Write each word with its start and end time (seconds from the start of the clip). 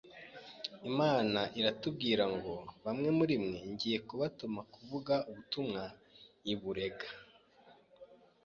Imana 0.89 1.39
iratubwira 1.59 2.23
ngo 2.35 2.53
bamwe 2.85 3.09
muri 3.17 3.35
mwe 3.45 3.59
ngiye 3.71 3.97
kubatuma 4.07 4.59
kuvuga 4.73 5.13
ubutumwa 5.29 5.83
i 6.51 6.53
Burega. 6.59 7.07